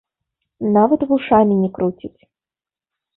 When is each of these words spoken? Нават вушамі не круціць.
Нават 0.77 1.01
вушамі 1.11 1.57
не 1.63 1.69
круціць. 1.75 2.21